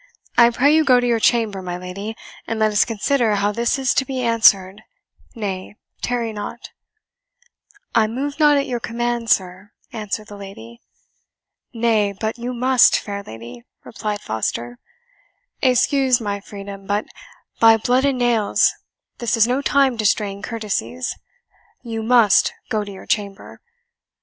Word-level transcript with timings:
"I 0.35 0.49
pray 0.49 0.73
you 0.75 0.83
go 0.83 0.99
to 0.99 1.05
your 1.05 1.19
chamber, 1.19 1.61
my 1.61 1.77
lady, 1.77 2.15
and 2.47 2.57
let 2.57 2.71
us 2.71 2.85
consider 2.85 3.35
how 3.35 3.51
this 3.51 3.77
is 3.77 3.93
to 3.93 4.03
be 4.03 4.23
answered 4.23 4.81
nay, 5.35 5.75
tarry 6.01 6.33
not." 6.33 6.71
"I 7.93 8.07
move 8.07 8.39
not 8.39 8.57
at 8.57 8.65
your 8.65 8.79
command, 8.79 9.29
sir," 9.29 9.73
answered 9.93 10.25
the 10.25 10.37
lady. 10.37 10.81
"Nay, 11.71 12.13
but 12.19 12.39
you 12.39 12.51
must, 12.51 12.97
fair 12.97 13.21
lady," 13.21 13.61
replied 13.83 14.21
Foster; 14.21 14.79
"excuse 15.61 16.19
my 16.19 16.39
freedom, 16.39 16.87
but, 16.87 17.05
by 17.59 17.77
blood 17.77 18.03
and 18.03 18.17
nails, 18.17 18.73
this 19.19 19.37
is 19.37 19.45
no 19.47 19.61
time 19.61 19.99
to 19.99 20.05
strain 20.07 20.41
courtesies 20.41 21.15
you 21.83 22.01
MUST 22.01 22.55
go 22.71 22.83
to 22.83 22.91
your 22.91 23.05
chamber. 23.05 23.61